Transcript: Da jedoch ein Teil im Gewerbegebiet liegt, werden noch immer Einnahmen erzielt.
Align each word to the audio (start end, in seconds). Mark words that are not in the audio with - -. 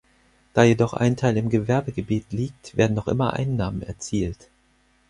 Da 0.53 0.63
jedoch 0.63 0.93
ein 0.93 1.15
Teil 1.15 1.37
im 1.37 1.51
Gewerbegebiet 1.51 2.31
liegt, 2.33 2.75
werden 2.75 2.95
noch 2.95 3.07
immer 3.07 3.33
Einnahmen 3.33 3.83
erzielt. 3.83 4.47